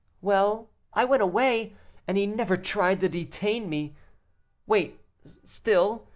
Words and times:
Well, 0.19 0.67
I 0.95 1.05
went 1.05 1.21
away, 1.21 1.73
and 2.07 2.17
he 2.17 2.25
never 2.25 2.57
tried 2.57 3.01
to 3.01 3.07
detain 3.07 3.69
me. 3.69 3.93
Wait 4.65 4.99
still. 5.25 6.07